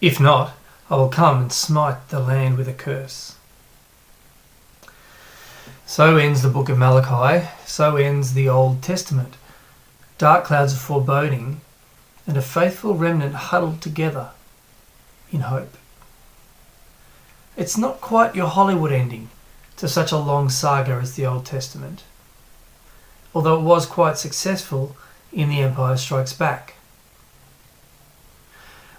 If 0.00 0.20
not, 0.20 0.52
I 0.90 0.96
will 0.96 1.08
come 1.08 1.42
and 1.42 1.52
smite 1.52 2.08
the 2.08 2.20
land 2.20 2.58
with 2.58 2.68
a 2.68 2.72
curse. 2.72 3.36
So 5.86 6.16
ends 6.16 6.42
the 6.42 6.48
book 6.48 6.68
of 6.68 6.78
Malachi, 6.78 7.48
so 7.66 7.96
ends 7.96 8.34
the 8.34 8.48
Old 8.48 8.82
Testament. 8.82 9.36
Dark 10.18 10.44
clouds 10.44 10.72
of 10.72 10.78
foreboding 10.78 11.60
and 12.26 12.36
a 12.36 12.42
faithful 12.42 12.94
remnant 12.94 13.34
huddled 13.34 13.80
together 13.80 14.30
in 15.30 15.40
hope. 15.40 15.76
It's 17.56 17.76
not 17.76 18.00
quite 18.00 18.34
your 18.34 18.48
Hollywood 18.48 18.92
ending 18.92 19.28
to 19.76 19.88
such 19.88 20.12
a 20.12 20.16
long 20.16 20.48
saga 20.48 20.92
as 20.94 21.14
the 21.14 21.26
Old 21.26 21.44
Testament, 21.44 22.04
although 23.34 23.58
it 23.58 23.62
was 23.62 23.86
quite 23.86 24.18
successful 24.18 24.96
in 25.32 25.48
The 25.48 25.60
Empire 25.60 25.96
Strikes 25.96 26.32
Back. 26.32 26.74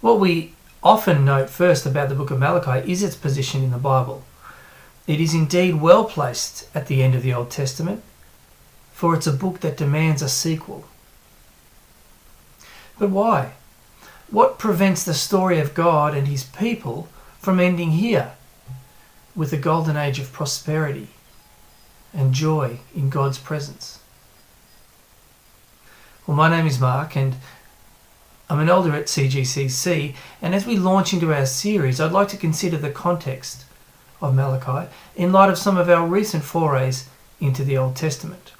What 0.00 0.18
we 0.18 0.54
often 0.82 1.24
note 1.24 1.48
first 1.48 1.86
about 1.86 2.08
the 2.08 2.14
book 2.14 2.30
of 2.30 2.38
Malachi 2.38 2.90
is 2.90 3.02
its 3.02 3.16
position 3.16 3.62
in 3.62 3.70
the 3.70 3.78
Bible. 3.78 4.24
It 5.06 5.20
is 5.20 5.34
indeed 5.34 5.80
well 5.80 6.04
placed 6.04 6.68
at 6.74 6.86
the 6.86 7.02
end 7.02 7.14
of 7.14 7.22
the 7.22 7.32
Old 7.32 7.50
Testament, 7.50 8.02
for 8.92 9.14
it's 9.14 9.26
a 9.26 9.32
book 9.32 9.60
that 9.60 9.76
demands 9.76 10.22
a 10.22 10.28
sequel. 10.28 10.84
But 12.98 13.10
why? 13.10 13.52
What 14.30 14.58
prevents 14.58 15.04
the 15.04 15.14
story 15.14 15.58
of 15.58 15.74
God 15.74 16.14
and 16.14 16.26
his 16.26 16.44
people 16.44 17.08
from 17.38 17.60
ending 17.60 17.92
here 17.92 18.32
with 19.34 19.52
a 19.52 19.56
golden 19.56 19.96
age 19.96 20.18
of 20.18 20.32
prosperity 20.32 21.08
and 22.14 22.32
joy 22.32 22.78
in 22.94 23.10
God's 23.10 23.38
presence? 23.38 23.98
Well, 26.26 26.36
my 26.36 26.48
name 26.48 26.66
is 26.66 26.78
Mark, 26.78 27.16
and 27.16 27.34
I'm 28.52 28.60
an 28.60 28.68
elder 28.68 28.94
at 28.94 29.06
CGCC. 29.06 30.14
And 30.42 30.54
as 30.54 30.66
we 30.66 30.76
launch 30.76 31.14
into 31.14 31.32
our 31.32 31.46
series, 31.46 31.98
I'd 31.98 32.12
like 32.12 32.28
to 32.28 32.36
consider 32.36 32.76
the 32.76 32.90
context 32.90 33.64
of 34.20 34.34
Malachi 34.34 34.92
in 35.16 35.32
light 35.32 35.48
of 35.48 35.56
some 35.56 35.78
of 35.78 35.88
our 35.88 36.06
recent 36.06 36.44
forays 36.44 37.08
into 37.40 37.64
the 37.64 37.78
Old 37.78 37.96
Testament. 37.96 38.52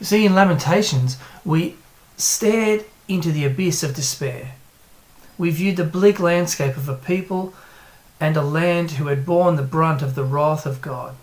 You 0.00 0.06
see, 0.06 0.26
in 0.26 0.34
Lamentations, 0.34 1.16
we 1.44 1.76
stared 2.16 2.86
into 3.06 3.30
the 3.30 3.44
abyss 3.44 3.84
of 3.84 3.94
despair. 3.94 4.54
We 5.38 5.50
viewed 5.50 5.76
the 5.76 5.84
bleak 5.84 6.18
landscape 6.18 6.76
of 6.76 6.88
a 6.88 6.96
people 6.96 7.54
and 8.18 8.36
a 8.36 8.42
land 8.42 8.92
who 8.92 9.06
had 9.06 9.24
borne 9.24 9.54
the 9.54 9.62
brunt 9.62 10.02
of 10.02 10.16
the 10.16 10.24
wrath 10.24 10.66
of 10.66 10.82
God. 10.82 11.14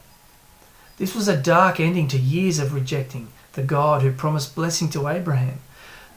This 0.98 1.14
was 1.14 1.28
a 1.28 1.36
dark 1.36 1.78
ending 1.78 2.08
to 2.08 2.18
years 2.18 2.58
of 2.58 2.74
rejecting 2.74 3.28
the 3.52 3.64
God 3.64 4.02
who 4.02 4.14
promised 4.14 4.56
blessing 4.56 4.90
to 4.92 5.10
Abraham, 5.10 5.60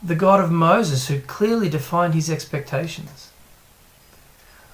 the 0.02 0.14
God 0.16 0.40
of 0.40 0.50
Moses 0.50 1.08
who 1.08 1.20
clearly 1.20 1.68
defined 1.68 2.14
his 2.14 2.28
expectations. 2.28 3.30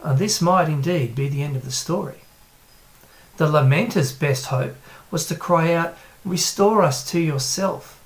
And 0.02 0.18
this 0.18 0.40
might 0.40 0.68
indeed 0.68 1.14
be 1.14 1.28
the 1.28 1.42
end 1.42 1.56
of 1.56 1.64
the 1.64 1.70
story. 1.70 2.20
The 3.36 3.48
lamenter's 3.48 4.12
best 4.12 4.46
hope 4.46 4.76
was 5.10 5.26
to 5.26 5.34
cry 5.34 5.72
out, 5.72 5.96
Restore 6.24 6.82
us 6.82 7.08
to 7.10 7.20
yourself, 7.20 8.02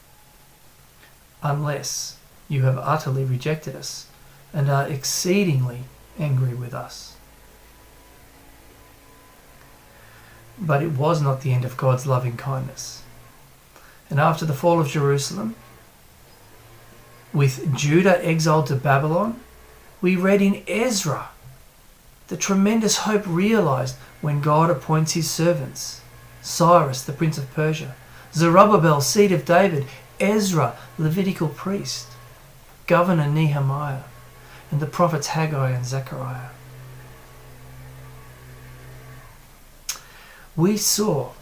unless 1.43 2.19
you 2.49 2.63
have 2.63 2.79
utterly 2.79 3.25
rejected 3.25 3.75
us 3.75 4.07
and 4.53 4.69
are 4.69 4.87
exceedingly 4.87 5.85
angry 6.19 6.55
with 6.55 6.75
us. 6.75 7.17
But 10.59 10.83
it 10.83 10.93
was 10.93 11.23
not 11.23 11.41
the 11.41 11.53
end 11.53 11.65
of 11.65 11.79
God's 11.79 12.07
loving 12.07 12.37
kindness. 12.37 13.03
And 14.11 14.21
after 14.21 14.45
the 14.45 14.53
fall 14.53 14.79
of 14.79 14.89
Jerusalem, 14.89 15.57
with 17.33 17.75
Judah 17.77 18.25
exiled 18.25 18.67
to 18.67 18.77
Babylon, 18.77 19.41
we 20.01 20.17
read 20.17 20.43
in 20.43 20.63
Ezra 20.67 21.29
the 22.29 22.37
tremendous 22.37 22.99
hope 22.99 23.25
realized 23.27 23.97
when 24.21 24.41
God 24.41 24.71
appoints 24.71 25.13
his 25.13 25.31
servants 25.31 26.01
Cyrus, 26.41 27.03
the 27.03 27.13
prince 27.13 27.39
of 27.39 27.53
Persia, 27.53 27.95
Zerubbabel, 28.35 29.01
seed 29.01 29.31
of 29.31 29.45
David, 29.45 29.87
Ezra, 30.19 30.77
Levitical 30.99 31.49
priest, 31.49 32.09
governor 32.87 33.29
Nehemiah, 33.29 34.05
and 34.71 34.81
the 34.81 34.87
prophets 34.87 35.29
Haggai 35.29 35.71
and 35.71 35.85
Zechariah. 35.85 36.49
We 40.57 40.77
saw 40.77 41.33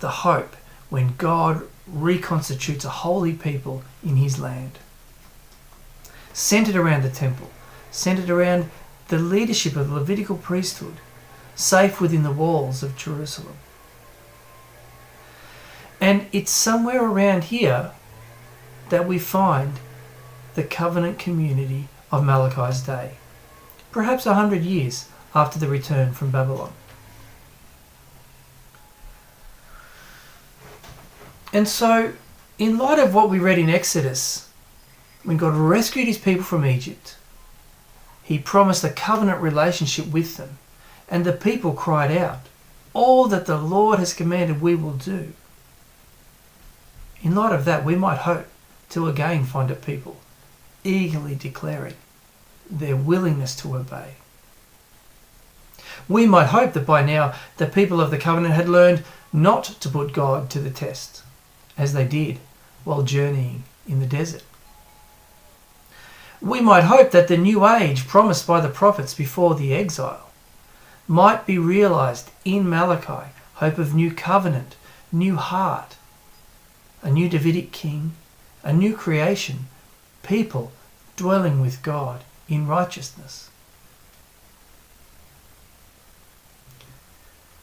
the 0.00 0.10
hope 0.10 0.56
when 0.92 1.14
God 1.16 1.62
reconstitutes 1.86 2.84
a 2.84 2.90
holy 2.90 3.32
people 3.32 3.82
in 4.04 4.16
his 4.16 4.38
land, 4.38 4.72
centered 6.34 6.76
around 6.76 7.02
the 7.02 7.08
temple, 7.08 7.50
centered 7.90 8.28
around 8.28 8.68
the 9.08 9.16
leadership 9.16 9.74
of 9.74 9.88
the 9.88 9.94
Levitical 9.94 10.36
priesthood, 10.36 10.96
safe 11.54 11.98
within 11.98 12.24
the 12.24 12.30
walls 12.30 12.82
of 12.82 12.94
Jerusalem. 12.94 13.54
And 15.98 16.26
it's 16.30 16.50
somewhere 16.50 17.02
around 17.02 17.44
here 17.44 17.92
that 18.90 19.08
we 19.08 19.18
find 19.18 19.80
the 20.56 20.62
covenant 20.62 21.18
community 21.18 21.88
of 22.10 22.22
Malachi's 22.22 22.82
day, 22.82 23.12
perhaps 23.92 24.26
a 24.26 24.34
hundred 24.34 24.62
years 24.62 25.08
after 25.34 25.58
the 25.58 25.68
return 25.68 26.12
from 26.12 26.30
Babylon. 26.30 26.74
And 31.52 31.68
so, 31.68 32.14
in 32.58 32.78
light 32.78 32.98
of 32.98 33.14
what 33.14 33.28
we 33.28 33.38
read 33.38 33.58
in 33.58 33.68
Exodus, 33.68 34.48
when 35.22 35.36
God 35.36 35.54
rescued 35.54 36.06
his 36.06 36.18
people 36.18 36.44
from 36.44 36.64
Egypt, 36.64 37.16
he 38.22 38.38
promised 38.38 38.84
a 38.84 38.90
covenant 38.90 39.40
relationship 39.40 40.06
with 40.06 40.36
them, 40.36 40.58
and 41.08 41.24
the 41.24 41.32
people 41.32 41.72
cried 41.72 42.10
out, 42.16 42.40
All 42.94 43.26
that 43.28 43.46
the 43.46 43.58
Lord 43.58 43.98
has 43.98 44.14
commanded 44.14 44.62
we 44.62 44.74
will 44.74 44.94
do. 44.94 45.32
In 47.22 47.34
light 47.34 47.52
of 47.52 47.64
that, 47.66 47.84
we 47.84 47.94
might 47.94 48.18
hope 48.18 48.46
to 48.90 49.08
again 49.08 49.44
find 49.44 49.70
a 49.70 49.74
people 49.74 50.16
eagerly 50.84 51.34
declaring 51.34 51.94
their 52.68 52.96
willingness 52.96 53.54
to 53.56 53.76
obey. 53.76 54.14
We 56.08 56.26
might 56.26 56.46
hope 56.46 56.72
that 56.72 56.86
by 56.86 57.02
now 57.02 57.34
the 57.58 57.66
people 57.66 58.00
of 58.00 58.10
the 58.10 58.18
covenant 58.18 58.54
had 58.54 58.68
learned 58.68 59.04
not 59.32 59.64
to 59.64 59.88
put 59.88 60.12
God 60.12 60.50
to 60.50 60.58
the 60.58 60.70
test, 60.70 61.22
as 61.76 61.92
they 61.92 62.04
did 62.04 62.38
while 62.84 63.02
journeying 63.02 63.64
in 63.86 64.00
the 64.00 64.06
desert. 64.06 64.42
We 66.40 66.60
might 66.60 66.84
hope 66.84 67.12
that 67.12 67.28
the 67.28 67.36
new 67.36 67.66
age 67.66 68.08
promised 68.08 68.46
by 68.46 68.60
the 68.60 68.68
prophets 68.68 69.14
before 69.14 69.54
the 69.54 69.72
exile 69.74 70.30
might 71.06 71.46
be 71.46 71.58
realized 71.58 72.30
in 72.44 72.68
Malachi, 72.68 73.30
hope 73.54 73.78
of 73.78 73.94
new 73.94 74.12
covenant, 74.12 74.74
new 75.12 75.36
heart, 75.36 75.96
a 77.02 77.10
new 77.10 77.28
Davidic 77.28 77.70
king, 77.70 78.12
a 78.64 78.72
new 78.72 78.96
creation, 78.96 79.66
people 80.22 80.72
dwelling 81.16 81.60
with 81.60 81.82
God 81.82 82.24
in 82.48 82.66
righteousness. 82.66 83.50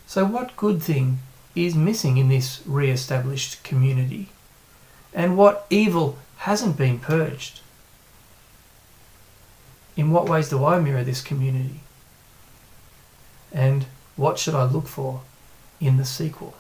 So, 0.08 0.26
what 0.26 0.58
good 0.58 0.82
thing 0.82 1.20
is 1.66 1.76
missing 1.76 2.18
in 2.18 2.30
this 2.30 2.62
re 2.66 2.90
established 2.90 3.64
community? 3.64 4.30
And 5.14 5.38
what 5.38 5.66
evil 5.70 6.18
hasn't 6.38 6.78
been 6.78 7.00
purged? 7.00 7.62
In 9.98 10.12
what 10.12 10.30
ways 10.30 10.50
do 10.50 10.64
I 10.64 10.80
mirror 10.80 11.04
this 11.04 11.22
community? 11.22 11.82
And 13.52 13.86
what 14.16 14.38
should 14.40 14.56
I 14.56 14.64
look 14.64 14.88
for 14.88 15.22
in 15.82 15.98
the 15.98 16.06
sequel? 16.06 16.56